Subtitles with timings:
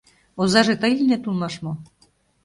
[0.41, 1.73] Озаже тый лийнет улмаш мо?